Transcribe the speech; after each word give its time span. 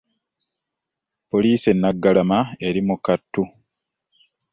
Poliisi 1.29 1.67
e 1.73 1.75
Naggalama 1.81 2.39
eri 2.67 2.81
mu 2.87 2.95
kattu 3.05 3.43